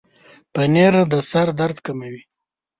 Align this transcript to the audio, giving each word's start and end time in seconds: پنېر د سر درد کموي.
پنېر 0.53 0.93
د 1.11 1.13
سر 1.29 1.47
درد 1.59 1.77
کموي. 1.85 2.21